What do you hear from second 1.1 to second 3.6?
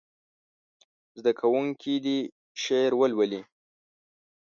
زده کوونکي دې شعر ولولي.